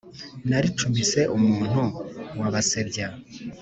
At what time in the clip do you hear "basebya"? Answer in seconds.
2.53-3.07